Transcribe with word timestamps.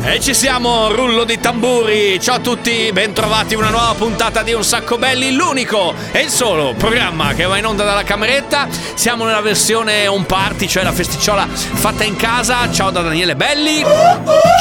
E 0.00 0.20
ci 0.20 0.32
siamo, 0.32 0.92
rullo 0.92 1.24
di 1.24 1.40
tamburi. 1.40 2.20
Ciao 2.20 2.36
a 2.36 2.38
tutti, 2.38 2.88
bentrovati 2.92 3.54
in 3.54 3.60
una 3.60 3.70
nuova 3.70 3.94
puntata 3.94 4.42
di 4.42 4.52
Un 4.52 4.62
Sacco 4.62 4.96
Belli, 4.96 5.34
l'unico 5.34 5.92
e 6.12 6.20
il 6.20 6.30
solo 6.30 6.72
programma 6.78 7.34
che 7.34 7.44
va 7.44 7.58
in 7.58 7.66
onda 7.66 7.82
dalla 7.82 8.04
cameretta. 8.04 8.68
Siamo 8.94 9.24
nella 9.24 9.40
versione 9.40 10.06
on 10.06 10.24
party, 10.24 10.68
cioè 10.68 10.84
la 10.84 10.92
festicciola 10.92 11.48
fatta 11.48 12.04
in 12.04 12.14
casa. 12.14 12.70
Ciao 12.70 12.90
da 12.90 13.02
Daniele 13.02 13.34
Belli. 13.34 13.84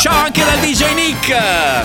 Ciao 0.02 0.24
anche 0.24 0.44
dal 0.44 0.58
DJ 0.58 0.94
Nick. 0.96 1.38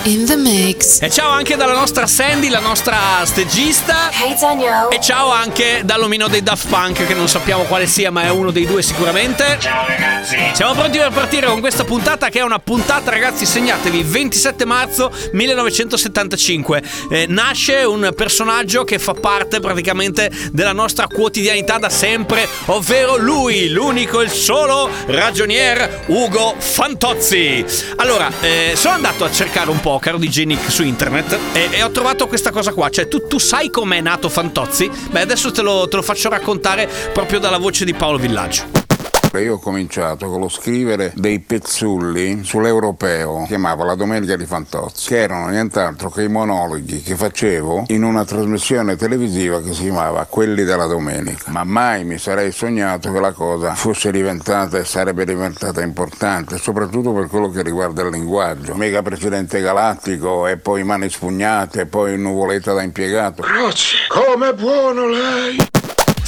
In 0.05 0.24
the 0.24 0.37
mix. 0.37 1.02
E 1.02 1.10
ciao 1.10 1.30
anche 1.30 1.55
dalla 1.55 1.74
nostra 1.74 2.07
Sandy, 2.07 2.48
la 2.48 2.60
nostra 2.60 2.96
stagista. 3.24 4.10
Hey 4.12 4.34
Daniel. 4.41 4.88
E 4.91 4.98
ciao 4.98 5.30
anche 5.30 5.82
dall'omino 5.84 6.27
dei 6.27 6.43
Daft 6.43 6.69
Punk, 6.69 7.07
che 7.07 7.15
non 7.15 7.29
sappiamo 7.29 7.65
quale 7.65 7.87
sia, 7.87 8.10
ma 8.10 8.23
è 8.23 8.30
uno 8.30 8.51
dei 8.51 8.65
due 8.65 8.80
sicuramente. 8.82 9.59
Ciao 9.60 9.87
ragazzi. 9.87 10.38
Siamo 10.55 10.73
pronti 10.73 10.96
per 10.96 11.10
partire 11.10 11.46
con 11.46 11.60
questa 11.60 11.84
puntata, 11.84 12.30
che 12.30 12.38
è 12.38 12.43
una 12.43 12.59
puntata, 12.59 13.10
ragazzi, 13.10 13.41
segnatevi, 13.46 14.02
27 14.02 14.64
marzo 14.64 15.12
1975. 15.32 16.82
Eh, 17.10 17.27
nasce 17.28 17.84
un 17.84 18.12
personaggio 18.15 18.84
che 18.84 18.99
fa 18.99 19.15
parte 19.15 19.60
praticamente 19.60 20.30
della 20.52 20.73
nostra 20.73 21.07
quotidianità 21.07 21.79
da 21.79 21.88
sempre, 21.88 22.49
ovvero 22.66 23.16
lui, 23.16 23.68
l'unico 23.68 24.21
e 24.21 24.24
il 24.24 24.30
solo 24.30 24.90
ragionier 25.07 26.04
Ugo 26.07 26.54
Fantozzi. 26.59 27.65
Allora, 27.96 28.30
eh, 28.40 28.73
sono 28.76 28.95
andato 28.95 29.24
a 29.24 29.30
cercare 29.30 29.71
un 29.71 29.80
po', 29.80 29.99
caro 29.99 30.18
DJ 30.18 30.45
Nick, 30.45 30.71
su 30.71 30.82
internet 30.82 31.38
e, 31.52 31.68
e 31.71 31.82
ho 31.82 31.90
trovato 31.90 32.27
questa 32.27 32.51
cosa 32.51 32.73
qua. 32.73 32.90
Cioè, 32.90 33.09
tu, 33.09 33.27
tu 33.27 33.38
sai 33.38 33.71
com'è 33.71 34.01
nato 34.01 34.29
Fantozzi? 34.29 34.90
Beh, 35.10 35.21
adesso 35.21 35.51
te 35.51 35.62
lo, 35.62 35.88
te 35.88 35.96
lo 35.96 36.02
faccio 36.02 36.29
raccontare 36.29 36.88
proprio 37.12 37.38
dalla 37.38 37.59
voce 37.59 37.84
di 37.84 37.95
Paolo 37.95 38.18
Villaggio. 38.18 38.82
Io 39.41 39.55
ho 39.55 39.59
cominciato 39.59 40.29
con 40.29 40.41
lo 40.41 40.49
scrivere 40.49 41.13
dei 41.15 41.41
pezzulli 41.41 42.45
sull'europeo, 42.45 43.45
chiamavo 43.47 43.85
La 43.85 43.95
Domenica 43.95 44.37
di 44.37 44.45
Fantozzi, 44.45 45.09
che 45.09 45.21
erano 45.23 45.49
nient'altro 45.49 46.11
che 46.11 46.23
i 46.23 46.29
monologhi 46.29 47.01
che 47.02 47.16
facevo 47.16 47.85
in 47.89 48.05
una 48.05 48.24
trasmissione 48.24 48.97
televisiva 48.97 49.63
che 49.63 49.73
si 49.73 49.85
chiamava 49.85 50.27
Quelli 50.27 50.65
della 50.65 50.87
Domenica. 50.87 51.51
Ma 51.51 51.65
mai 51.65 52.05
mi 52.05 52.19
sarei 52.19 52.52
sognato 52.52 53.11
che 53.11 53.21
la 53.21 53.33
cosa 53.33 53.74
fosse 53.74 54.11
diventata 54.11 54.79
e 54.79 54.85
sarebbe 54.85 55.24
diventata 55.24 55.83
importante, 55.83 56.59
soprattutto 56.59 57.13
per 57.13 57.27
quello 57.27 57.51
che 57.51 57.63
riguarda 57.63 58.02
il 58.02 58.11
linguaggio. 58.11 58.74
Mega 58.74 59.02
presidente 59.02 59.61
galattico 59.61 60.46
e 60.46 60.57
poi 60.59 60.85
mani 60.85 61.09
spugnate 61.09 61.83
e 61.83 61.87
poi 61.87 62.19
nuvoletta 62.19 62.73
da 62.74 62.83
impiegato. 62.83 63.43
Grazie, 63.43 63.99
come 64.09 64.55
buono 64.55 65.09
lei! 65.09 65.72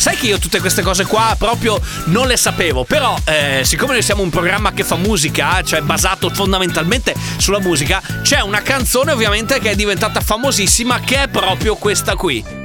Sai 0.05 0.16
che 0.16 0.27
io 0.27 0.38
tutte 0.38 0.60
queste 0.60 0.83
cose 0.83 1.06
qua 1.06 1.34
proprio 1.38 1.80
non 2.08 2.27
le 2.27 2.36
sapevo, 2.36 2.84
però 2.84 3.16
eh, 3.24 3.62
siccome 3.64 3.94
noi 3.94 4.02
siamo 4.02 4.20
un 4.20 4.28
programma 4.28 4.74
che 4.74 4.84
fa 4.84 4.96
musica, 4.96 5.62
cioè 5.62 5.80
basato 5.80 6.28
fondamentalmente 6.28 7.14
sulla 7.38 7.58
musica, 7.58 8.02
c'è 8.20 8.41
una 8.41 8.61
canzone 8.61 9.12
ovviamente 9.12 9.58
che 9.61 9.70
è 9.70 9.74
diventata 9.74 10.20
famosissima 10.20 11.00
che 11.00 11.22
è 11.22 11.28
proprio 11.28 11.77
questa 11.77 12.16
qui. 12.16 12.63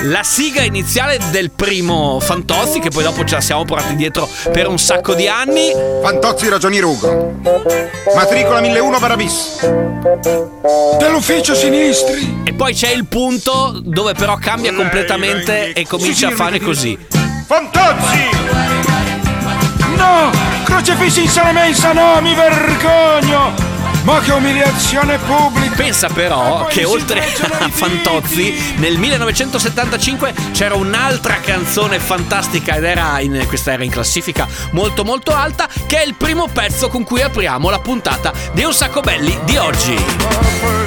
La 0.00 0.22
sigla 0.22 0.62
iniziale 0.62 1.18
del 1.30 1.50
primo 1.52 2.18
Fantozzi, 2.20 2.80
che 2.80 2.90
poi 2.90 3.04
dopo 3.04 3.24
ce 3.24 3.36
la 3.36 3.40
siamo 3.40 3.64
portati 3.64 3.94
dietro 3.94 4.28
per 4.50 4.66
un 4.66 4.78
sacco 4.78 5.14
di 5.14 5.28
anni. 5.28 5.72
Fantozzi 6.02 6.48
Ragionier 6.48 6.84
Ugo. 6.84 7.34
Matricola 8.14 8.60
1001 8.60 8.98
Barabis. 8.98 9.66
Dell'ufficio 10.98 11.54
sinistri. 11.54 12.42
E 12.44 12.52
poi 12.52 12.74
c'è 12.74 12.90
il 12.90 13.06
punto 13.06 13.80
dove 13.82 14.14
però 14.14 14.36
cambia 14.36 14.74
completamente 14.74 15.72
e 15.72 15.86
comincia 15.86 16.28
a 16.28 16.30
fare 16.32 16.60
così. 16.60 16.98
Fantozzi! 17.46 18.28
No! 19.96 20.30
Crocefissi 20.64 21.22
in 21.22 21.28
sala 21.28 21.52
mensa, 21.52 21.92
no, 21.92 22.20
mi 22.20 22.34
vergogno! 22.34 23.71
Ma 24.02 24.20
che 24.20 24.32
umiliazione 24.32 25.18
pubblica! 25.18 25.74
Pensa 25.76 26.08
però 26.08 26.66
che 26.66 26.84
oltre 26.84 27.20
a 27.20 27.68
Fantozzi 27.68 28.74
nel 28.76 28.98
1975 28.98 30.34
c'era 30.52 30.74
un'altra 30.74 31.38
canzone 31.40 32.00
fantastica 32.00 32.74
ed 32.74 32.84
era 32.84 33.20
in, 33.20 33.44
questa 33.46 33.72
era 33.72 33.84
in 33.84 33.90
classifica 33.90 34.48
molto 34.72 35.04
molto 35.04 35.32
alta 35.32 35.68
che 35.86 36.02
è 36.02 36.04
il 36.04 36.14
primo 36.14 36.48
pezzo 36.48 36.88
con 36.88 37.04
cui 37.04 37.22
apriamo 37.22 37.70
la 37.70 37.78
puntata 37.78 38.32
di 38.52 38.64
Un 38.64 38.74
Sacco 38.74 39.00
Belli 39.00 39.38
di 39.44 39.56
oggi. 39.56 40.81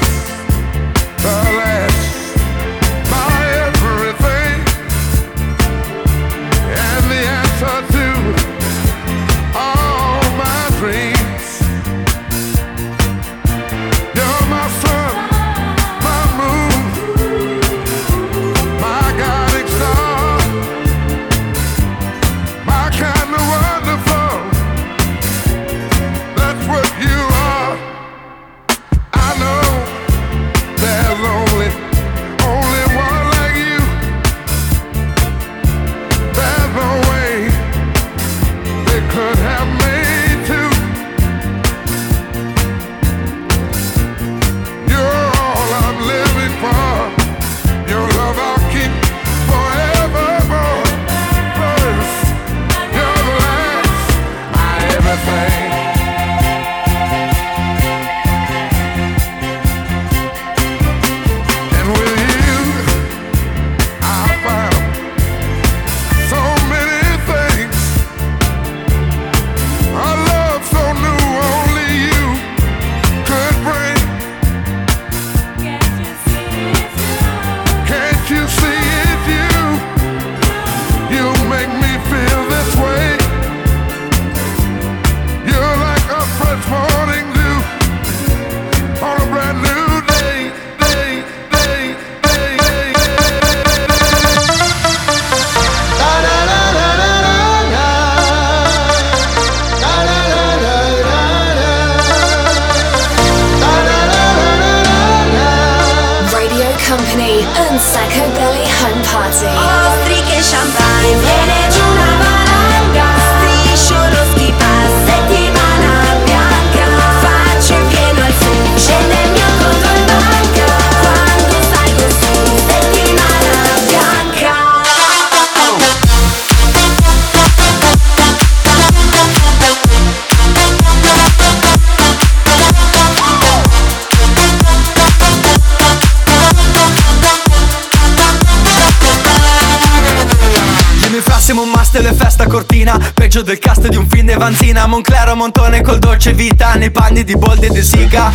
Dolce 146.16 146.34
vita 146.34 146.74
Nei 146.76 146.92
panni 146.92 147.24
di 147.24 147.36
Boldi 147.36 147.68
e 147.68 147.70
di 147.70 147.84
Siga. 147.84 148.32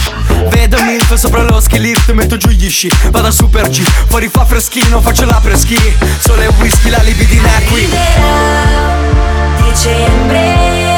Vedo 0.51 0.83
milf 0.83 1.15
sopra 1.15 1.43
lo 1.43 1.61
ski 1.61 1.81
lift 1.81 2.11
Metto 2.13 2.37
giù 2.37 2.49
gli 2.49 2.69
sci 2.69 2.91
Vado 3.11 3.29
a 3.29 3.31
super 3.31 3.69
G. 3.69 3.81
Fuori 4.09 4.29
fa 4.29 4.45
freschino 4.45 5.01
Faccio 5.01 5.25
la 5.25 5.41
preschi. 5.43 5.79
Sole 6.19 6.45
e 6.45 6.49
whisky 6.59 6.91
La 6.91 7.03
libidina 7.03 7.49
è 7.57 7.65
qui 7.65 7.89
Dicembre, 9.63 10.90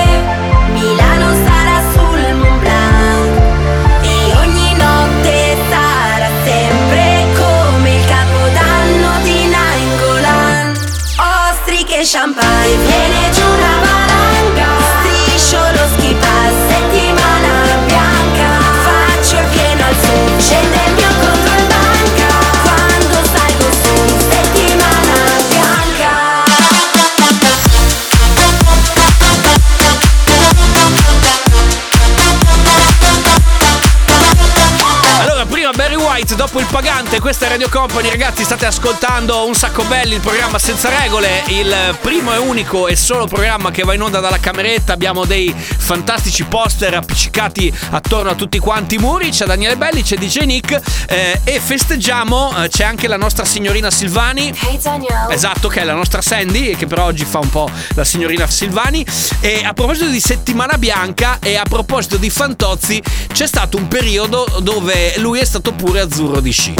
Radio 37.52 37.68
Company, 37.68 38.08
ragazzi, 38.08 38.44
state 38.44 38.64
ascoltando 38.64 39.46
un 39.46 39.54
sacco 39.54 39.84
belli, 39.84 40.14
il 40.14 40.22
programma 40.22 40.58
senza 40.58 40.88
regole, 40.88 41.42
il 41.48 41.98
primo 42.00 42.32
e 42.32 42.38
unico 42.38 42.88
e 42.88 42.96
solo 42.96 43.26
programma 43.26 43.70
che 43.70 43.82
va 43.82 43.92
in 43.92 44.00
onda 44.00 44.20
dalla 44.20 44.40
cameretta. 44.40 44.94
Abbiamo 44.94 45.26
dei 45.26 45.54
fantastici 45.54 46.44
poster 46.44 46.94
appiccicati 46.94 47.70
attorno 47.90 48.30
a 48.30 48.34
tutti 48.34 48.58
quanti 48.58 48.94
i 48.94 48.98
muri. 48.98 49.28
C'è 49.28 49.44
Daniele 49.44 49.76
Belli, 49.76 50.02
c'è 50.02 50.16
DJ 50.16 50.44
Nick 50.44 50.80
eh, 51.08 51.42
e 51.44 51.60
festeggiamo. 51.60 52.64
eh, 52.64 52.68
c'è 52.70 52.84
anche 52.84 53.06
la 53.06 53.18
nostra 53.18 53.44
signorina 53.44 53.90
Silvani. 53.90 54.56
Hey 54.58 54.78
Danielle. 54.80 55.34
Esatto, 55.34 55.68
che 55.68 55.82
è 55.82 55.84
la 55.84 55.92
nostra 55.92 56.22
Sandy, 56.22 56.74
che 56.74 56.86
però 56.86 57.04
oggi 57.04 57.26
fa 57.26 57.40
un 57.40 57.50
po' 57.50 57.70
la 57.94 58.04
signorina 58.04 58.46
Silvani. 58.46 59.04
E 59.40 59.62
a 59.62 59.74
proposito 59.74 60.06
di 60.06 60.20
settimana 60.20 60.78
bianca 60.78 61.36
e 61.38 61.56
a 61.56 61.64
proposito 61.68 62.16
di 62.16 62.30
Fantozzi, 62.30 63.02
c'è 63.30 63.46
stato 63.46 63.76
un 63.76 63.88
periodo 63.88 64.46
dove 64.60 65.12
lui 65.18 65.38
è 65.38 65.44
stato 65.44 65.72
pure 65.72 66.00
azzurro 66.00 66.40
di 66.40 66.50
sci. 66.50 66.74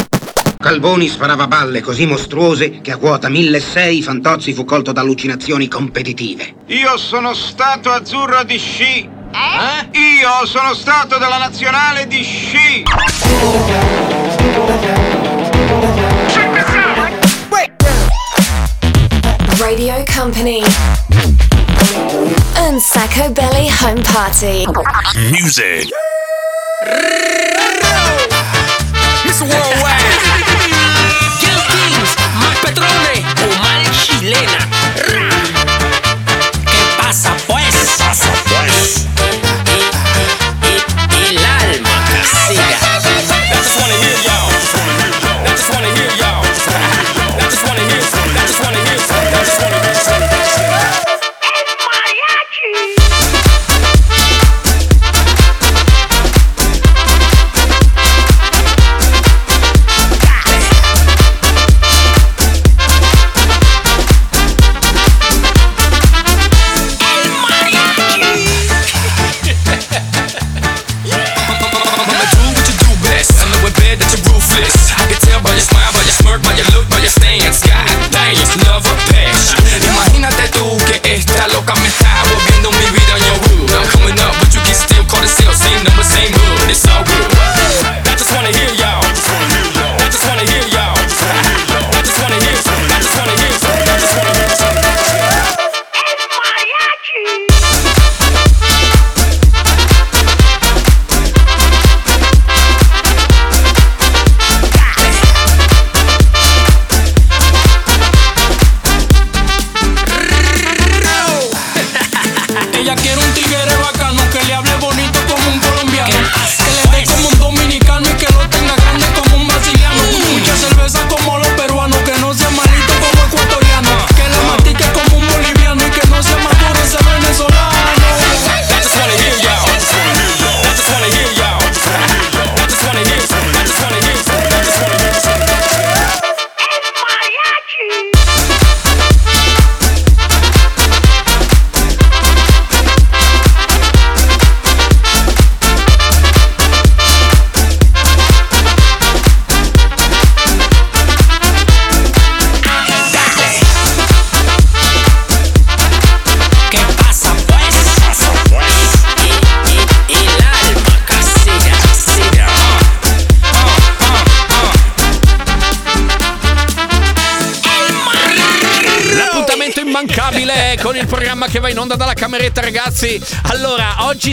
Calvoni 0.63 1.09
sparava 1.09 1.49
balle 1.49 1.81
così 1.81 2.07
mostruose 2.07 2.81
che 2.83 2.93
a 2.93 2.97
quota 2.97 3.29
1600 3.29 4.01
Fantozzi 4.13 4.53
fu 4.53 4.65
colto 4.65 4.93
da 4.93 5.01
allucinazioni 5.01 5.67
competitive. 5.67 6.55
Io 6.67 6.97
sono 6.97 7.35
stato 7.35 7.91
azzurro 7.91 8.45
di 8.45 8.59
sci. 8.59 9.01
Eh? 9.01 9.99
Io 9.99 10.47
sono 10.47 10.73
stato 10.75 11.19
della 11.19 11.39
nazionale 11.39 12.07
di 12.07 12.23
sci. 12.23 12.85
Radio 19.59 20.05
Company. 20.15 20.63
And 22.55 22.79
Sacco 22.79 23.31
Belly 23.31 23.69
Home 23.83 24.01
Party. 24.03 24.65
Music. 25.31 25.91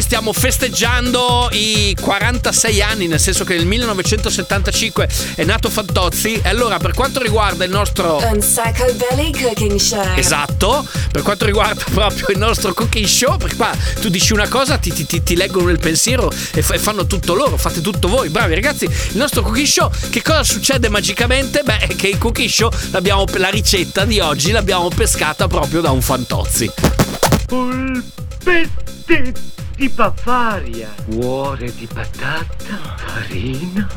Stiamo 0.09 0.33
festeggiando 0.33 1.49
i 1.51 1.95
46 2.01 2.81
anni, 2.81 3.05
nel 3.05 3.19
senso 3.19 3.43
che 3.43 3.55
nel 3.55 3.67
1975 3.67 5.07
è 5.35 5.43
nato 5.43 5.69
Fantozzi. 5.69 6.41
E 6.43 6.49
allora, 6.49 6.79
per 6.79 6.95
quanto 6.95 7.21
riguarda 7.21 7.63
il 7.63 7.69
nostro 7.69 8.17
And 8.17 8.41
Sacco 8.41 8.91
Belly 8.95 9.31
Cooking 9.31 9.77
Show. 9.79 10.03
Esatto, 10.15 10.83
per 11.11 11.21
quanto 11.21 11.45
riguarda 11.45 11.83
proprio 11.93 12.25
il 12.29 12.39
nostro 12.39 12.73
cooking 12.73 13.05
show, 13.05 13.37
perché 13.37 13.55
qua 13.55 13.69
tu 14.01 14.09
dici 14.09 14.33
una 14.33 14.47
cosa, 14.47 14.79
ti, 14.79 14.91
ti- 14.91 15.05
ti- 15.05 15.21
ti 15.21 15.35
leggono 15.35 15.67
nel 15.67 15.77
pensiero 15.77 16.31
e, 16.53 16.63
fa- 16.63 16.73
e 16.73 16.79
fanno 16.79 17.05
tutto 17.05 17.35
loro, 17.35 17.55
fate 17.55 17.79
tutto 17.79 18.07
voi, 18.07 18.29
bravi 18.29 18.55
ragazzi. 18.55 18.85
Il 18.85 19.17
nostro 19.17 19.43
cooking 19.43 19.67
show, 19.67 19.91
che 20.09 20.23
cosa 20.23 20.43
succede 20.43 20.89
magicamente? 20.89 21.61
Beh, 21.63 21.77
è 21.81 21.95
che 21.95 22.07
il 22.07 22.17
cooking 22.17 22.49
show, 22.49 22.71
l'abbiamo, 22.89 23.25
la 23.35 23.49
ricetta 23.49 24.05
di 24.05 24.19
oggi 24.19 24.49
l'abbiamo 24.49 24.87
pescata 24.87 25.47
proprio 25.47 25.81
da 25.81 25.91
un 25.91 26.01
fantozzi. 26.01 26.67
Polpette 27.45 29.33
di 29.79 29.87
papparia, 29.87 30.93
cuore 31.09 31.73
di 31.73 31.87
patata, 31.87 32.75
farina, 32.97 33.87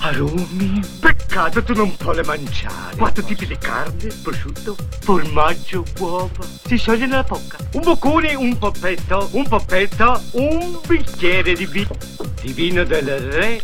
aromi. 0.00 0.80
Peccato 0.98 1.62
tu 1.62 1.74
non 1.74 1.94
puoi 1.96 2.20
mangiare. 2.24 2.96
Quattro 2.96 3.22
tipi 3.22 3.46
di 3.46 3.56
carne, 3.56 4.08
prosciutto, 4.20 4.76
formaggio, 4.98 5.84
uova. 6.00 6.44
Si 6.64 6.76
scioglie 6.76 7.06
nella 7.06 7.22
bocca. 7.22 7.56
Un 7.74 7.82
boccone, 7.82 8.34
un 8.34 8.58
poppetto, 8.58 9.28
un 9.34 9.46
poppetto, 9.46 10.20
un 10.32 10.80
bicchiere 10.88 11.54
di 11.54 11.66
vino. 11.66 11.96
Di 12.40 12.52
vino 12.52 12.82
del 12.82 13.20
re. 13.30 13.60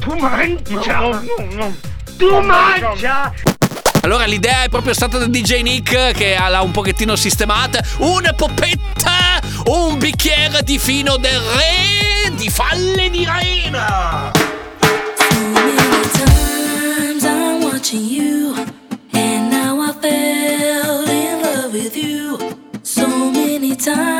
Tu 0.00 0.14
mangia! 0.14 0.98
No, 0.98 1.22
no, 1.22 1.48
no. 1.54 1.76
Tu 2.18 2.40
mangia! 2.42 3.32
Allora 4.08 4.24
l'idea 4.24 4.62
è 4.62 4.70
proprio 4.70 4.94
stata 4.94 5.18
da 5.18 5.26
DJ 5.26 5.60
Nick 5.60 6.12
che 6.12 6.34
l'ha 6.34 6.62
un 6.62 6.70
pochettino 6.70 7.14
sistemata. 7.14 7.84
Una 7.98 8.32
poppetta, 8.32 9.38
un 9.66 9.98
bicchiere 9.98 10.62
di 10.62 10.78
fino 10.78 11.18
del 11.18 11.38
re, 11.38 12.34
di 12.34 12.48
falle 12.48 13.10
di 13.10 13.26
rena. 13.26 14.32
So 23.78 24.17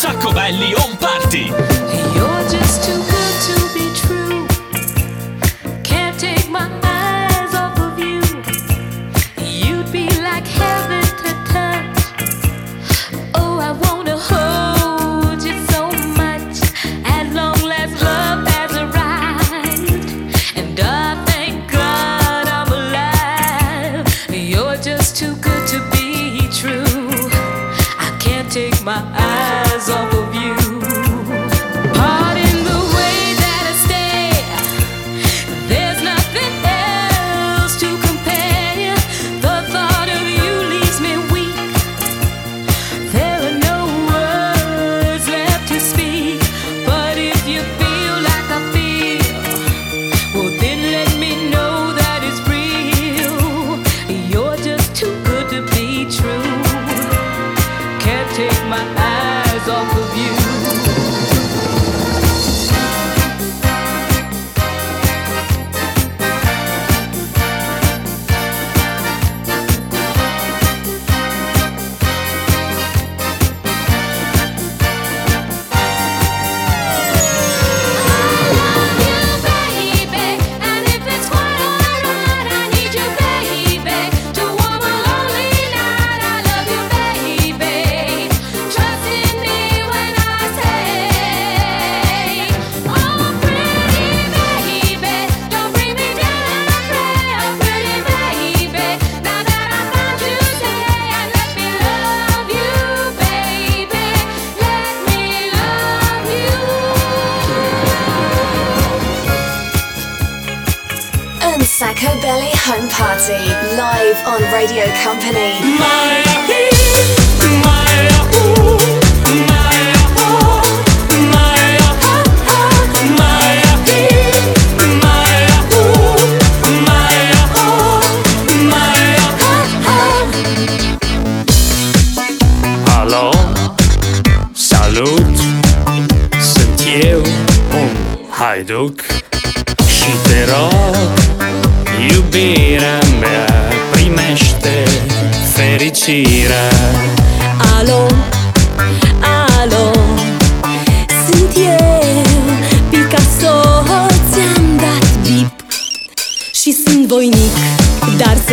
Sacco 0.00 0.32
belli 0.32 0.72
on 0.76 0.96
party! 0.96 1.79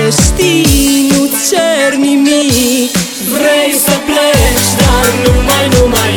ce 0.08 0.22
știi, 0.22 1.08
nu 1.10 1.30
cer 1.50 1.94
nimic. 1.94 2.92
Vrei 3.30 3.74
să 3.86 3.96
pleci, 4.06 4.68
dar 4.78 5.08
nu 5.24 5.42
mai, 5.42 5.68
nu 5.80 5.88
mai 5.88 6.16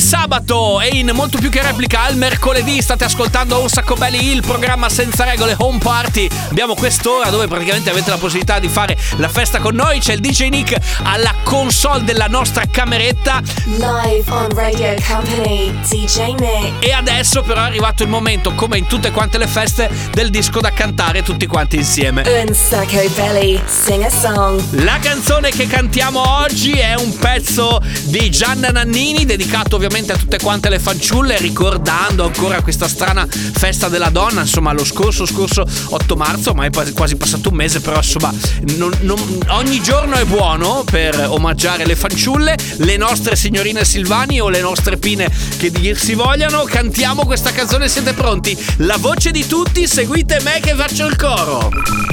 ogni 0.00 0.08
sabato 0.08 0.80
e 0.80 0.88
in 0.96 1.10
molto 1.12 1.38
più 1.38 1.50
che 1.50 1.60
replica 1.60 2.02
al 2.02 2.16
mercoledì 2.16 2.80
state 2.80 3.04
ascoltando 3.04 3.60
Un 3.60 3.68
Sacco 3.68 3.94
Belli, 3.94 4.30
il 4.30 4.40
programma 4.40 4.88
senza 4.88 5.24
regole 5.24 5.54
Home 5.58 5.78
Party. 5.78 6.28
Abbiamo 6.48 6.74
quest'ora 6.74 7.28
dove 7.28 7.46
praticamente 7.46 7.90
avete 7.90 8.08
la 8.08 8.16
possibilità 8.16 8.58
di 8.58 8.68
fare 8.68 8.96
la 9.16 9.28
festa 9.28 9.58
con 9.58 9.74
noi. 9.74 9.98
C'è 9.98 10.14
il 10.14 10.20
DJ 10.20 10.48
Nick 10.48 10.76
alla 11.02 11.34
console 11.42 12.04
della 12.04 12.26
nostra 12.26 12.64
cameretta. 12.70 13.42
Live 13.64 14.24
on 14.30 14.48
Radio 14.54 14.94
Company, 15.06 15.70
DJ 15.86 16.34
Nick. 16.38 16.84
E 16.84 16.92
adesso 16.92 17.42
però 17.42 17.62
è 17.62 17.66
arrivato 17.66 18.02
il 18.02 18.08
momento, 18.08 18.54
come 18.54 18.78
in 18.78 18.86
tutte 18.86 19.10
quante 19.10 19.38
le 19.38 19.46
feste, 19.46 19.90
del 20.12 20.30
disco 20.30 20.60
da 20.60 20.72
cantare 20.72 21.22
tutti 21.22 21.46
quanti 21.46 21.76
insieme. 21.76 22.22
Un 22.26 22.54
Sacco 22.54 23.02
Belly, 23.14 23.60
sing 23.66 24.02
a 24.02 24.10
song. 24.10 24.62
La 24.82 24.98
canzone 25.00 25.50
che 25.50 25.66
cantiamo 25.66 26.38
oggi 26.40 26.72
è 26.72 26.94
un 26.94 27.16
pezzo 27.18 27.80
di 28.04 28.30
Gianna 28.30 28.70
Nannini 28.70 29.26
dedicato 29.26 29.76
ovviamente 29.76 29.89
a 29.90 30.16
tutte 30.16 30.38
quante 30.38 30.68
le 30.70 30.78
fanciulle 30.78 31.36
ricordando 31.38 32.24
ancora 32.24 32.62
questa 32.62 32.86
strana 32.88 33.26
festa 33.28 33.88
della 33.88 34.08
donna 34.08 34.40
insomma 34.42 34.72
lo 34.72 34.84
scorso 34.84 35.26
scorso 35.26 35.66
8 35.90 36.16
marzo 36.16 36.54
ma 36.54 36.64
è 36.64 36.70
quasi 36.94 37.16
passato 37.16 37.48
un 37.50 37.56
mese 37.56 37.80
però 37.80 37.96
insomma 37.96 38.32
non- 38.76 38.96
non- 39.00 39.38
ogni 39.48 39.82
giorno 39.82 40.14
è 40.14 40.24
buono 40.24 40.84
per 40.88 41.26
omaggiare 41.28 41.84
le 41.84 41.96
fanciulle 41.96 42.56
le 42.78 42.96
nostre 42.96 43.34
signorine 43.36 43.84
Silvani 43.84 44.40
o 44.40 44.48
le 44.48 44.60
nostre 44.60 44.96
pine 44.96 45.28
che 45.58 45.70
dir 45.70 45.98
si 45.98 46.14
vogliano. 46.14 46.64
Cantiamo 46.64 47.24
questa 47.26 47.52
canzone 47.52 47.88
siete 47.88 48.12
pronti? 48.14 48.56
La 48.78 48.96
voce 48.98 49.30
di 49.30 49.46
tutti 49.46 49.86
seguite 49.86 50.40
me 50.42 50.60
che 50.60 50.74
faccio 50.74 51.06
il 51.06 51.16
coro. 51.16 51.70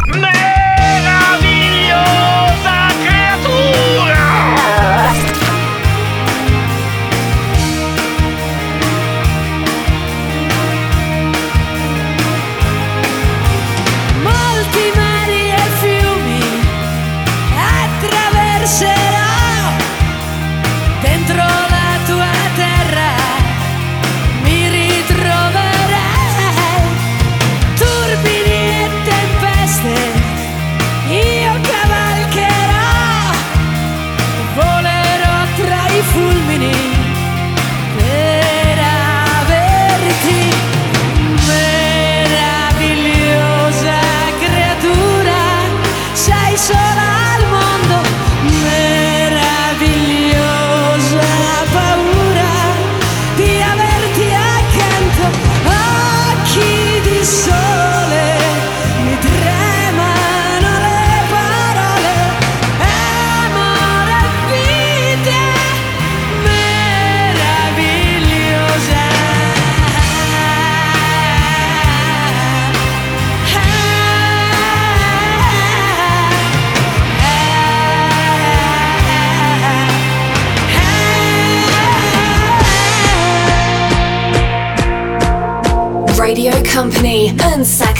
Meravigliosa 0.08 2.88
creatura! 3.04 4.07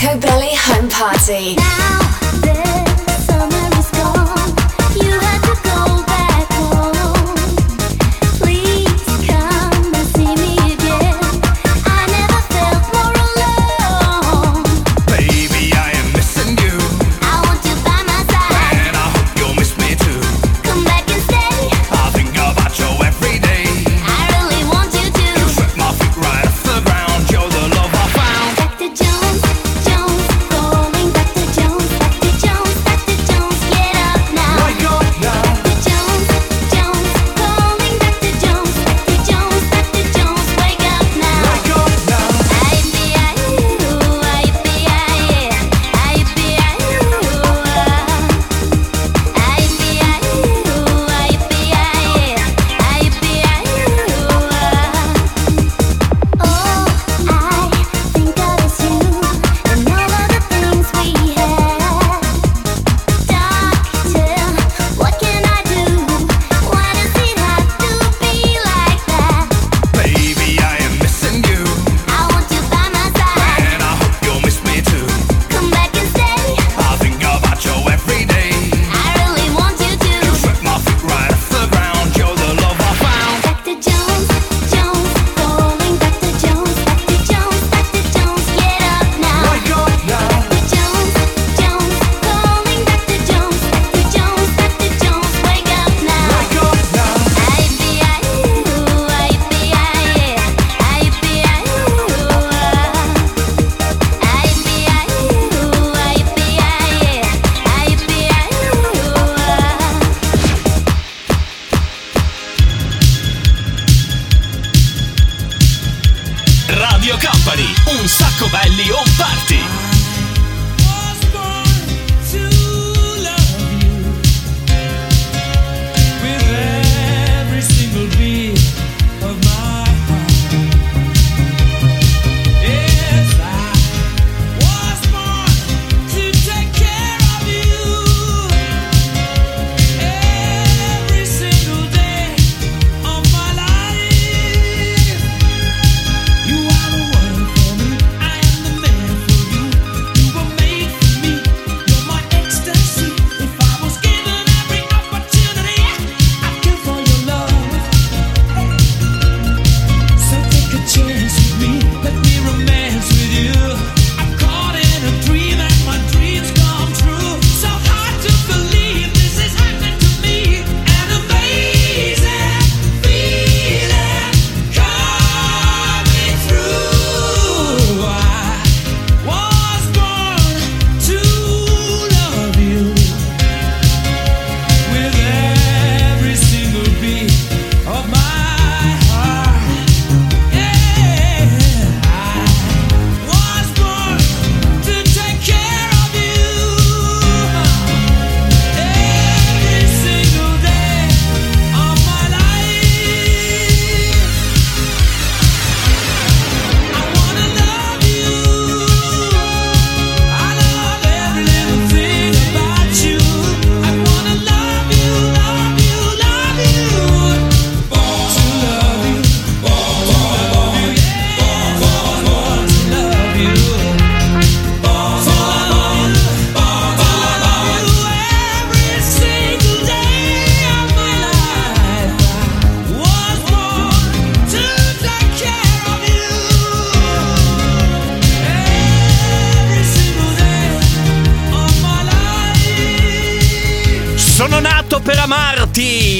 Sacco 0.00 0.18
Belly 0.20 0.54
Home 0.68 0.88
Party. 0.88 1.67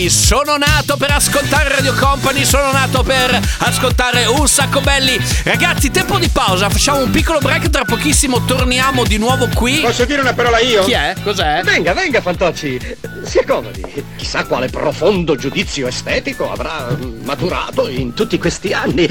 Sono 0.08 0.56
nato 0.56 0.96
per 0.96 1.10
ascoltare 1.10 1.68
Radio 1.68 1.94
Company, 1.94 2.44
sono 2.44 2.72
nato 2.72 3.02
per 3.02 3.38
ascoltare 3.58 4.24
un 4.24 4.48
sacco 4.48 4.80
belli. 4.80 5.18
Ragazzi, 5.44 5.90
tempo 5.90 6.18
di 6.18 6.28
pausa, 6.28 6.70
facciamo 6.70 7.00
un 7.00 7.10
piccolo 7.10 7.40
break, 7.40 7.68
tra 7.68 7.84
pochissimo 7.84 8.44
torniamo 8.44 9.04
di 9.04 9.18
nuovo 9.18 9.48
qui. 9.54 9.80
Posso 9.80 10.06
dire 10.06 10.20
una 10.20 10.32
parola 10.32 10.60
io? 10.60 10.84
Chi 10.84 10.92
è? 10.92 11.14
Cos'è? 11.22 11.62
Venga, 11.62 11.92
venga 11.92 12.22
Fantocci, 12.22 12.80
si 13.24 13.38
accomodi. 13.38 13.82
Chissà 14.16 14.44
quale 14.44 14.68
profondo 14.68 15.36
giudizio 15.36 15.86
estetico 15.86 16.50
avrà 16.50 16.86
maturato 17.22 17.88
in 17.88 18.14
tutti 18.14 18.38
questi 18.38 18.72
anni. 18.72 19.06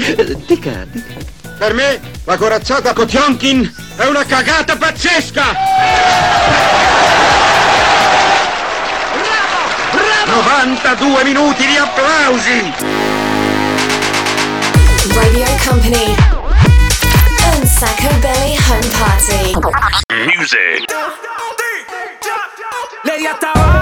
Dica, 0.46 0.84
dica. 0.90 1.36
Per 1.58 1.74
me 1.74 2.00
la 2.24 2.36
corazzata 2.36 2.92
Kotionkin 2.92 3.72
è 3.96 4.04
una 4.04 4.24
cagata 4.24 4.76
pazzesca! 4.76 6.97
92 10.28 11.24
minuti 11.24 11.66
di 11.66 11.76
applausi! 11.78 12.72
Radio 15.14 15.46
Company. 15.66 16.14
And 17.54 17.64
Sacco 17.64 18.14
Belly 18.18 18.56
Home 18.68 18.88
Party. 18.98 19.54
Music. 20.36 20.84
Lady 23.04 23.26
Attawa 23.26 23.77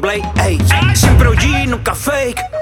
Blake. 0.00 0.26
Sempre 0.94 1.28
o 1.28 1.34
nunca 1.66 1.94
fake. 1.94 2.55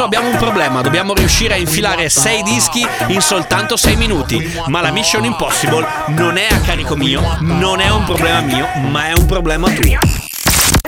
adesso 0.00 0.04
abbiamo 0.04 0.28
un 0.28 0.36
problema, 0.36 0.80
dobbiamo 0.80 1.14
riuscire 1.14 1.54
a 1.54 1.56
infilare 1.56 2.08
6 2.08 2.42
dischi 2.42 2.86
in 3.08 3.20
soltanto 3.20 3.76
6 3.76 3.96
minuti, 3.96 4.60
ma 4.66 4.80
la 4.80 4.90
Mission 4.90 5.24
Impossible 5.24 5.86
non 6.08 6.36
è 6.36 6.46
a 6.50 6.60
carico 6.60 6.96
mio, 6.96 7.36
non 7.40 7.80
è 7.80 7.90
un 7.90 8.04
problema 8.04 8.40
mio, 8.40 8.66
ma 8.88 9.08
è 9.08 9.12
un 9.12 9.26
problema 9.26 9.68
tuo. 9.70 9.98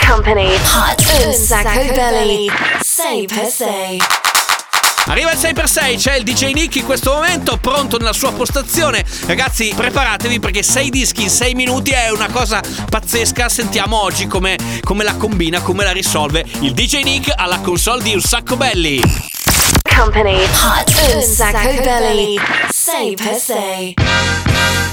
Company. 0.07 0.55
Hot 0.55 1.25
un 1.27 1.33
sacco 1.33 1.93
belly 1.93 2.51
6 2.81 3.27
per 3.27 3.47
6 3.47 4.22
Arriva 5.13 5.31
il 5.31 5.39
6x6, 5.39 5.99
c'è 5.99 6.15
il 6.15 6.23
DJ 6.23 6.53
Nick 6.53 6.77
in 6.77 6.87
questo 6.87 7.13
momento, 7.13 7.59
pronto 7.59 7.99
nella 7.99 8.15
sua 8.15 8.33
postazione. 8.33 9.05
Ragazzi, 9.27 9.71
preparatevi 9.77 10.41
perché 10.41 10.63
6 10.63 10.89
dischi 10.89 11.25
in 11.25 11.29
6 11.29 11.53
minuti 11.53 11.91
è 11.91 12.11
una 12.11 12.31
cosa 12.31 12.63
pazzesca. 12.89 13.51
Sentiamo 13.51 14.01
oggi 14.01 14.27
come, 14.27 14.57
come 14.83 15.05
la 15.05 15.15
combina, 15.17 15.61
come 15.61 15.85
la 15.85 15.93
risolve 15.93 16.47
il 16.61 16.73
DJ 16.73 17.03
Nick 17.03 17.31
alla 17.37 17.59
console 17.59 18.03
di 18.03 18.15
Un 18.15 18.23
Sacco 18.23 18.57
Belli. 18.57 19.03
Company 19.95 20.45
Hot 20.45 21.15
Un 21.15 21.21
Sacco 21.21 21.83
Belli 21.83 22.41
6x6 22.71 24.92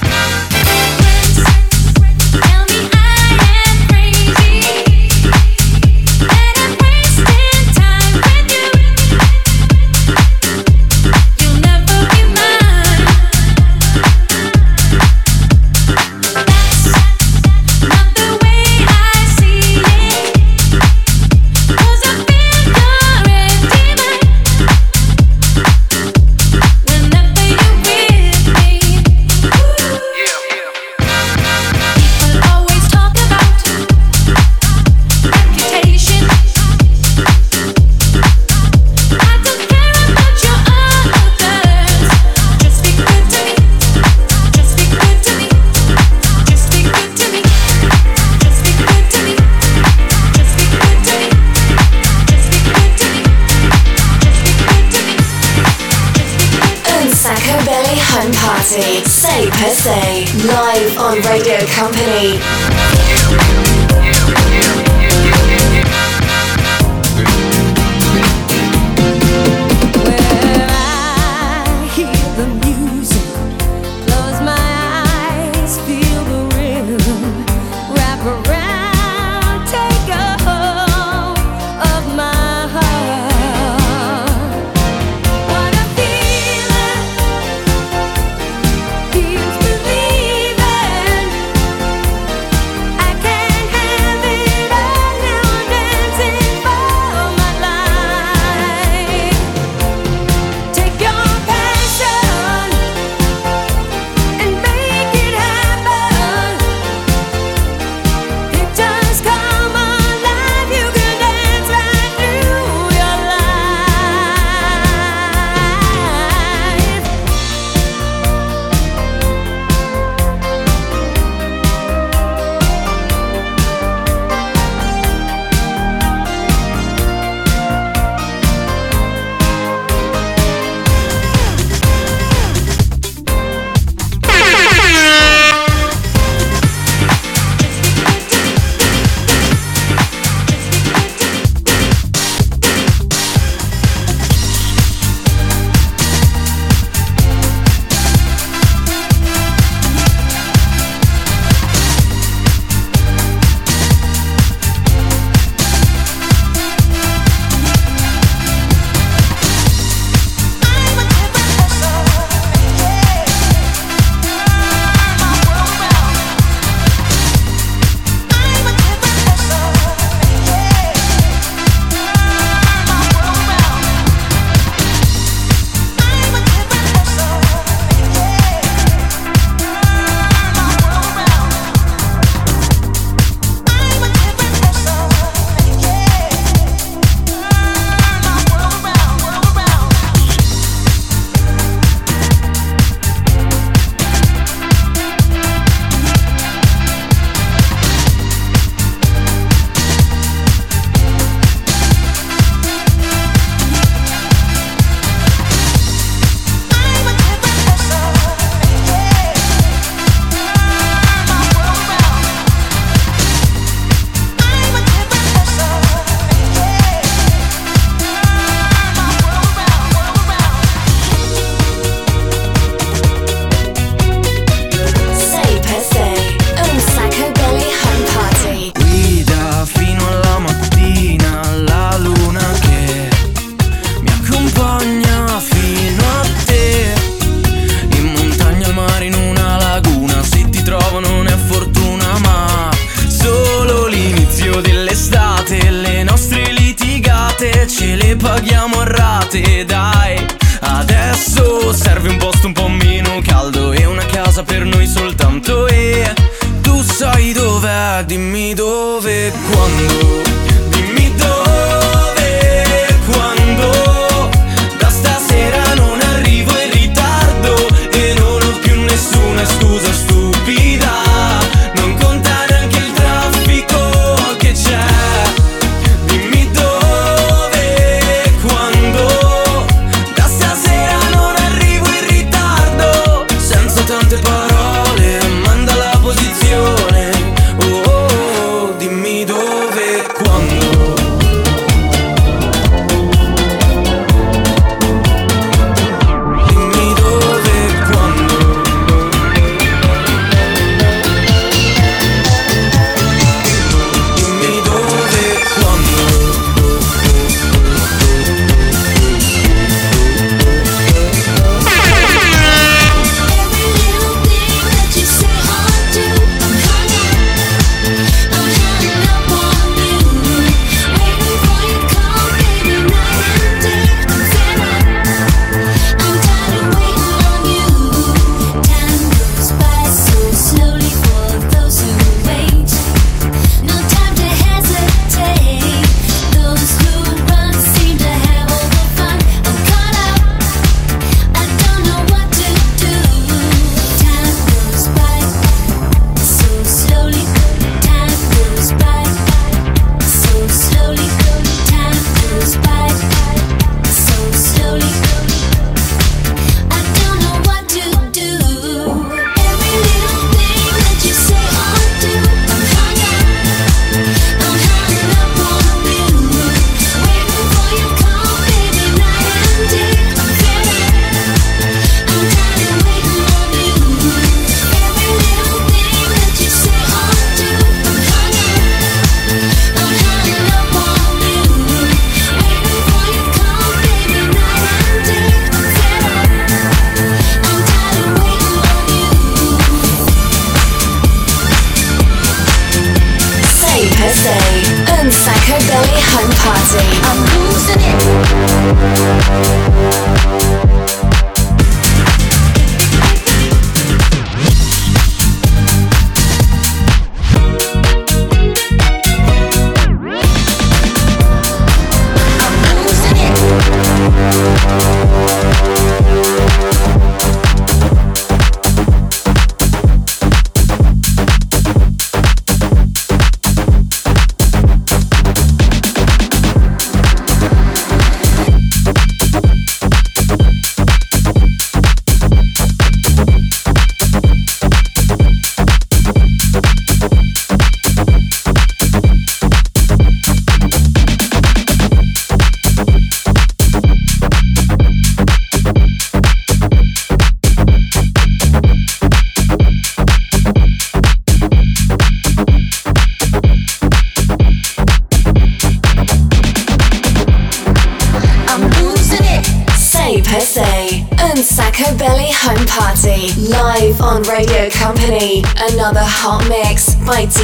Per 59.60 59.74
se 59.74 60.24
live 60.36 60.96
on 60.96 61.20
Radio 61.20 61.58
Company. 61.76 62.99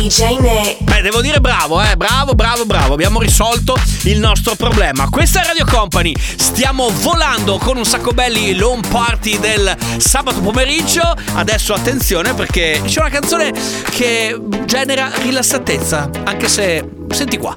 DJ 0.07 0.39
Nick. 0.39 0.85
Beh, 0.85 1.01
devo 1.01 1.21
dire 1.21 1.41
bravo, 1.41 1.83
eh, 1.83 1.97
bravo, 1.97 2.35
bravo, 2.35 2.65
bravo. 2.65 2.95
Abbiamo 2.95 3.19
risolto 3.19 3.77
il 4.03 4.21
nostro 4.21 4.55
problema. 4.55 5.09
Questa 5.09 5.43
è 5.43 5.47
Radio 5.47 5.65
Company. 5.65 6.15
Stiamo 6.37 6.91
volando 7.01 7.59
con 7.59 7.77
un 7.77 7.85
sacco 7.85 8.13
belli 8.13 8.55
l'home 8.55 8.87
party 8.89 9.41
del 9.41 9.77
sabato 9.97 10.41
pomeriggio. 10.41 11.03
Adesso 11.35 11.75
attenzione 11.75 12.35
perché 12.35 12.81
c'è 12.85 13.01
una 13.01 13.09
canzone 13.09 13.53
che 13.91 14.41
genera 14.65 15.11
rilassatezza. 15.23 16.09
Anche 16.23 16.49
se. 16.49 16.89
Senti 17.11 17.37
qua. 17.37 17.57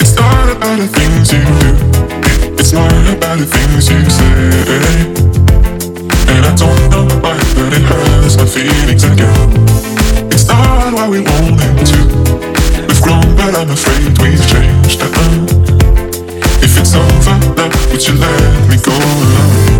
It's 0.00 0.14
not 0.14 0.48
about 0.48 0.78
the 0.78 0.88
things 0.90 1.30
you 1.30 1.61
It's 2.74 3.12
about 3.12 3.38
the 3.38 3.44
things 3.44 3.90
you 3.90 4.00
say. 4.08 4.32
And 6.32 6.46
I 6.46 6.54
don't 6.56 6.90
know 6.90 7.04
why, 7.20 7.36
but 7.54 7.72
it 7.76 7.82
hurts 7.82 8.38
my 8.38 8.46
feelings 8.46 9.04
again. 9.04 10.32
It's 10.32 10.48
not 10.48 10.94
what 10.94 11.10
we 11.10 11.20
wanted 11.20 11.84
to. 11.84 12.00
We've 12.88 13.02
grown, 13.02 13.36
but 13.36 13.54
I'm 13.54 13.70
afraid 13.70 14.16
we've 14.24 14.40
changed. 14.48 15.02
Uh-uh. 15.02 16.64
If 16.64 16.78
it's 16.80 16.94
over, 16.94 17.36
now 17.56 17.68
would 17.92 18.08
you 18.08 18.14
let 18.14 18.68
me 18.70 18.76
go? 18.80 18.96
Bye 18.96 19.71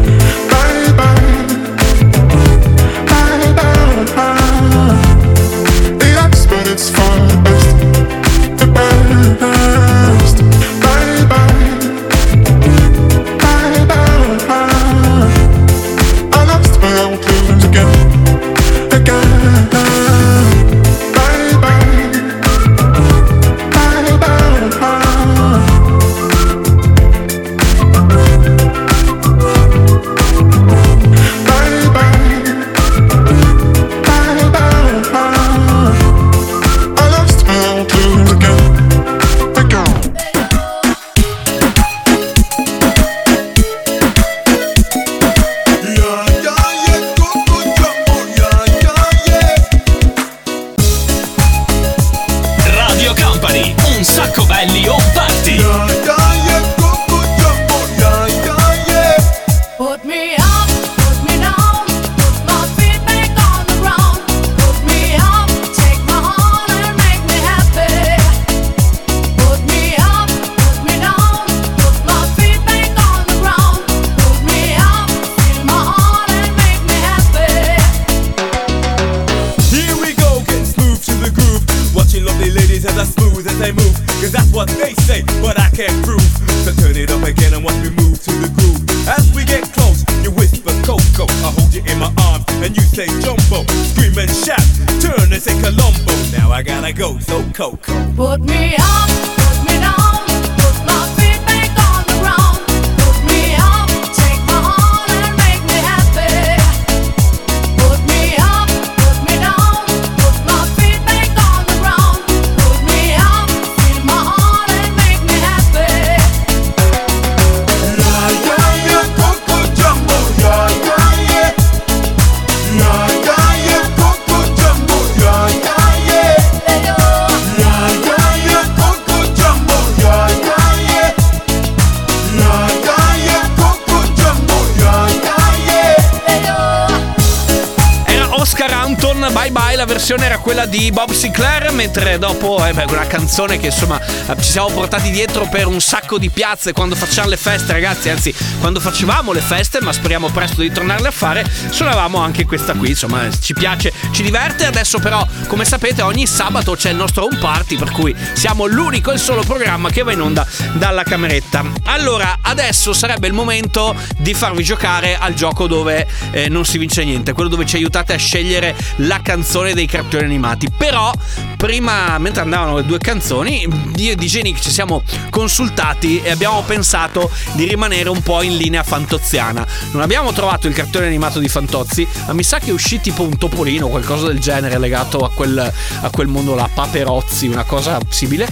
bye 139.85 139.87
bye, 139.87 139.87
la 139.87 139.89
versione 139.89 140.27
era 140.27 140.39
quella 140.39 140.67
di 140.67 140.93
Bob 140.93 141.11
Sinclair, 141.11 141.73
mentre 141.73 142.17
dopo, 142.17 142.65
eh 142.65 142.73
beh, 142.73 142.85
una 142.89 143.07
canzone 143.07 143.59
che 143.59 143.67
insomma 143.67 144.01
eh, 144.01 144.37
ci 144.41 144.51
siamo 144.51 144.69
portati 144.69 145.11
dietro 145.11 145.49
per 145.49 145.67
un 145.67 145.81
sacco 145.81 146.19
di 146.19 146.31
piazze 146.31 146.73
quando 146.73 146.95
facciamo 146.95 147.29
le 147.29 147.37
feste, 147.37 147.73
ragazzi, 147.73 148.09
anzi 148.09 148.33
quando 148.61 148.79
facevamo 148.79 149.33
le 149.33 149.41
feste, 149.41 149.81
ma 149.81 149.93
speriamo 149.93 150.29
presto 150.29 150.61
di 150.61 150.71
tornarle 150.71 151.09
a 151.09 151.11
fare, 151.11 151.45
suonavamo 151.71 152.17
anche 152.17 152.47
questa 152.47 152.75
qui, 152.75 152.91
insomma 152.91 153.29
ci 153.41 153.55
piace, 153.55 153.93
ci 154.13 154.23
diverte, 154.23 154.67
adesso 154.67 155.01
però 155.01 155.27
come 155.49 155.65
sapete 155.65 156.03
ogni 156.03 156.29
sabato 156.29 156.77
c'è 156.77 156.91
il 156.91 156.97
nostro 156.97 157.25
home 157.25 157.39
party, 157.39 157.77
per 157.77 157.91
cui 157.91 158.15
siamo 158.35 158.67
l'unico 158.67 159.11
e 159.11 159.15
il 159.15 159.21
solo 159.21 159.43
programma 159.43 159.91
che 159.91 160.05
va 160.05 160.13
in 160.13 160.21
onda 160.21 160.47
dalla 160.75 161.03
cameretta. 161.03 161.65
Allora, 161.87 162.39
adesso 162.43 162.93
sarebbe 162.93 163.27
il 163.27 163.33
momento 163.33 163.97
di 164.19 164.33
farvi 164.33 164.63
giocare 164.63 165.19
al 165.19 165.35
gioco 165.35 165.67
dove 165.67 166.07
eh, 166.31 166.49
non 166.49 166.65
si 166.65 166.79
vince 166.79 167.03
niente, 167.03 167.33
quello 167.33 167.49
dove 167.49 167.67
ci 167.67 167.75
aiutate 167.75 168.13
a 168.13 168.19
scegliere 168.19 168.77
la 168.97 169.21
canzone 169.21 169.71
dei 169.75 169.87
cartoni 169.87 170.25
animati. 170.25 170.69
Però, 170.71 171.13
prima, 171.57 172.19
mentre 172.19 172.43
andavano 172.43 172.77
le 172.77 172.85
due 172.85 172.99
canzoni, 172.99 173.67
io 173.97 174.13
e 174.13 174.17
DJ 174.17 174.41
Nick 174.41 174.61
ci 174.61 174.71
siamo 174.71 175.03
consultati 175.31 176.21
e 176.21 176.31
abbiamo 176.31 176.63
pensato 176.63 177.31
di 177.53 177.65
rimanere 177.65 178.09
un 178.09 178.23
po' 178.23 178.43
in 178.43 178.57
linea 178.57 178.83
fantoziana. 178.83 179.67
Non 179.93 180.03
abbiamo 180.03 180.33
trovato 180.33 180.67
il 180.69 180.75
cartone 180.75 181.07
animato 181.07 181.39
di 181.39 181.49
Fantozzi, 181.49 182.07
ma 182.27 182.33
mi 182.33 182.43
sa 182.43 182.59
che 182.59 182.71
uscì 182.71 183.01
tipo 183.01 183.23
un 183.23 183.37
topolino 183.39 183.87
o 183.87 183.89
qualcosa 183.89 184.27
del 184.27 184.39
genere 184.39 184.79
legato 184.79 185.19
a 185.25 185.31
quel, 185.31 185.59
a 185.59 186.11
quel 186.11 186.27
mondo 186.27 186.55
là, 186.55 186.69
Paperozzi, 186.73 187.47
una 187.47 187.65
cosa 187.65 187.99
simile. 188.09 188.49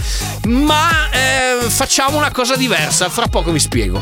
Ma 0.47 1.09
eh, 1.11 1.69
facciamo 1.69 2.17
una 2.17 2.31
cosa 2.31 2.55
diversa, 2.55 3.09
fra 3.09 3.27
poco 3.27 3.51
vi 3.51 3.59
spiego. 3.59 4.01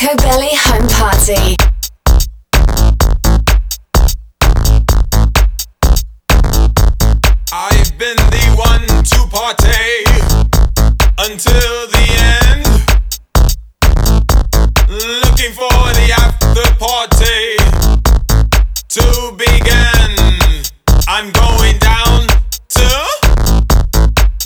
Un 0.00 0.06
Sacco 0.06 0.16
Belly 0.16 0.54
Home 0.54 0.86
Party. 0.88 1.56
I've 7.52 7.98
been 7.98 8.16
the 8.16 8.54
one 8.56 8.86
to 9.02 9.26
party 9.28 10.04
until 11.18 11.88
the 11.88 12.06
end. 12.44 12.66
Looking 14.88 15.52
for 15.52 15.68
the 15.94 16.12
after 16.16 16.74
party 16.78 17.56
to 18.88 19.32
begin. 19.36 20.62
I'm 21.08 21.32
going 21.32 21.78
down 21.78 22.26
to 22.68 22.88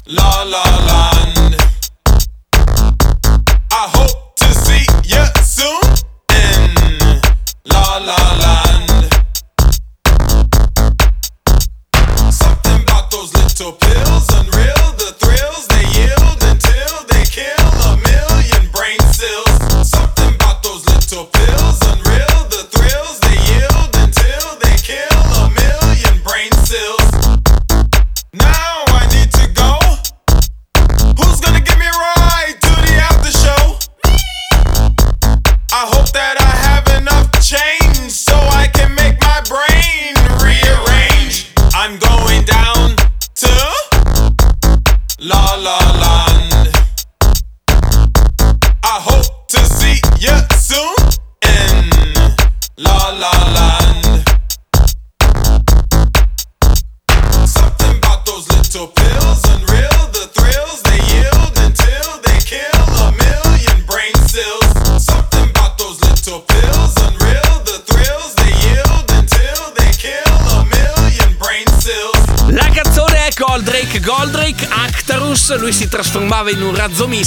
La 0.07 0.43
La 0.45 0.65
Land. 0.89 1.57
I 3.71 3.89
hope 3.97 4.35
to 4.37 4.55
see 4.55 4.87
you 5.05 5.42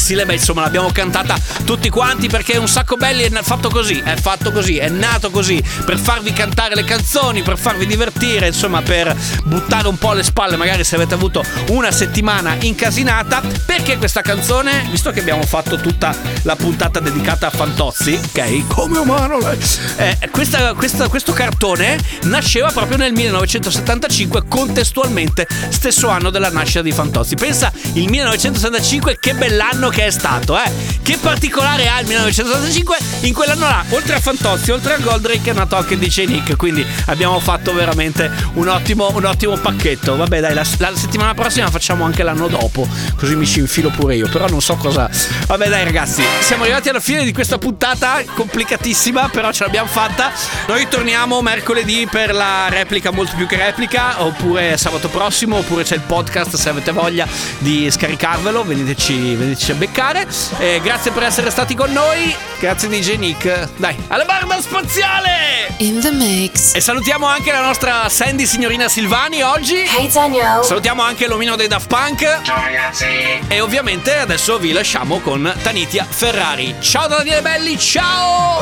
missile, 0.05 0.25
beh 0.25 0.33
insomma 0.33 0.61
l'abbiamo 0.61 0.91
cantata 0.91 1.35
tutti 1.65 1.89
quanti 1.89 2.27
perché 2.27 2.57
un 2.57 2.67
sacco 2.67 2.95
belli, 2.95 3.23
è 3.23 3.29
fatto 3.41 3.69
così, 3.69 3.99
è 3.99 4.15
fatto 4.15 4.51
così, 4.51 4.77
è 4.77 4.87
nato 4.87 5.31
così, 5.31 5.61
per 5.83 5.97
farvi 5.97 6.31
cantare 6.31 6.75
le 6.75 6.83
canzoni, 6.83 7.41
per 7.41 7.57
farvi 7.57 7.87
divertire, 7.87 8.47
insomma 8.47 8.83
per 8.83 9.13
buttare 9.43 9.87
un 9.87 9.97
po' 9.97 10.13
le 10.13 10.21
spalle 10.23 10.57
magari 10.57 10.83
se 10.83 10.95
avete 10.95 11.15
avuto 11.15 11.43
una 11.69 11.91
settimana 11.91 12.55
incasinata, 12.59 13.41
perché 13.65 13.97
questa 13.97 14.21
canzone, 14.21 14.85
visto 14.91 15.09
che 15.09 15.19
abbiamo 15.21 15.41
fatto 15.43 15.77
tutta 15.77 16.15
la 16.43 16.55
puntata 16.55 16.99
dedicata 16.99 17.47
a 17.47 17.49
Fantozzi, 17.49 18.13
ok, 18.13 18.67
come 18.67 18.99
umano 18.99 19.39
lei, 19.39 19.57
eh, 19.97 20.29
questa- 20.29 20.73
questa- 20.75 21.07
questo 21.07 21.33
cartone 21.33 21.97
nasceva 22.23 22.69
proprio 22.71 22.97
nel 22.97 23.11
1975 23.11 24.43
contestualmente 24.47 25.47
stesso 25.69 26.09
anno 26.09 26.29
della 26.29 26.49
nascita 26.49 26.83
di 26.83 26.91
Fantozzi. 26.91 27.33
Pensa 27.33 27.71
il 27.93 28.07
1975 28.07 29.17
che 29.19 29.33
bell'anno 29.33 29.89
che 29.89 30.05
è 30.05 30.11
stato 30.11 30.55
eh? 30.57 30.71
Che 31.01 31.17
particolare 31.17 31.53
ha 31.61 31.99
il 31.99 32.07
1975 32.07 32.97
in 33.21 33.33
quell'anno 33.33 33.67
là 33.67 33.83
oltre 33.89 34.15
a 34.15 34.19
Fantozzi 34.19 34.71
oltre 34.71 34.95
a 34.95 34.97
Goldrake 34.97 35.51
è 35.51 35.53
nato 35.53 35.75
anche 35.75 35.97
DJ 35.97 36.25
Nick 36.25 36.55
quindi 36.55 36.85
abbiamo 37.05 37.39
fatto 37.39 37.73
veramente 37.73 38.31
un 38.53 38.67
ottimo, 38.67 39.11
un 39.13 39.25
ottimo 39.25 39.55
pacchetto. 39.57 40.15
Vabbè 40.15 40.39
dai 40.39 40.53
la, 40.53 40.65
la 40.77 40.95
settimana 40.95 41.33
prossima 41.33 41.69
facciamo 41.69 42.03
anche 42.03 42.23
l'anno 42.23 42.47
dopo 42.47 42.87
così 43.15 43.35
mi 43.35 43.45
ci 43.45 43.59
infilo 43.59 43.89
pure 43.89 44.15
io 44.15 44.27
però 44.27 44.47
non 44.47 44.61
so 44.61 44.75
cosa. 44.75 45.09
Vabbè 45.47 45.69
dai 45.69 45.83
ragazzi 45.83 46.23
siamo 46.39 46.63
arrivati 46.63 46.89
alla 46.89 46.99
fine 46.99 47.23
di 47.23 47.33
questa 47.33 47.57
puntata 47.57 48.21
complicatissima 48.33 49.29
però 49.29 49.51
ce 49.51 49.63
l'abbiamo 49.63 49.87
fatta. 49.87 50.31
Noi 50.67 50.87
torniamo 50.87 51.41
mercoledì 51.41 52.07
per 52.09 52.33
la 52.33 52.67
replica 52.69 53.11
molto 53.11 53.35
più 53.35 53.47
che 53.47 53.57
replica 53.57 54.23
oppure 54.23 54.77
sabato 54.77 55.07
prossimo 55.09 55.57
oppure 55.57 55.83
c'è 55.83 55.95
il 55.95 56.01
podcast 56.01 56.55
se 56.55 56.69
avete 56.69 56.91
voglia 56.91 57.27
di 57.59 57.89
scaricarvelo 57.89 58.63
veniteci, 58.63 59.35
veniteci 59.35 59.71
a 59.71 59.75
beccare. 59.75 60.27
Eh, 60.57 60.79
grazie 60.83 61.11
per 61.11 61.23
essere 61.47 61.51
stati 61.51 61.75
con 61.75 61.91
noi 61.91 62.35
grazie 62.59 62.87
DJ 62.87 63.17
Nick 63.17 63.69
dai 63.77 63.95
alla 64.07 64.25
barba 64.25 64.59
spaziale 64.59 65.67
In 65.77 65.99
the 65.99 66.09
mix. 66.09 66.73
e 66.73 66.81
salutiamo 66.81 67.27
anche 67.27 67.51
la 67.51 67.61
nostra 67.61 68.09
Sandy 68.09 68.45
signorina 68.47 68.87
Silvani 68.87 69.43
oggi 69.43 69.75
Hey 69.75 70.09
Daniel. 70.11 70.63
salutiamo 70.63 71.03
anche 71.03 71.27
l'omino 71.27 71.55
dei 71.55 71.67
Daft 71.67 71.87
Punk 71.87 72.39
Ciao 72.41 72.59
ragazzi. 72.63 73.05
e 73.47 73.61
ovviamente 73.61 74.17
adesso 74.17 74.57
vi 74.57 74.71
lasciamo 74.71 75.19
con 75.19 75.53
Tanitia 75.61 76.05
Ferrari 76.09 76.75
ciao 76.79 77.07
da 77.07 77.17
Daniele 77.17 77.41
Belli 77.41 77.77
ciao 77.77 78.61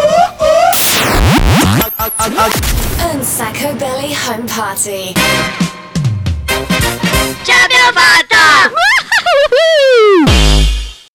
Un 3.11 3.23
sacco 3.23 3.71
belly 3.75 4.13
home 4.27 4.43
party. 4.53 5.13
Ce 7.43 7.53
l'abbiamo 7.53 7.91
fatta! 7.93 8.71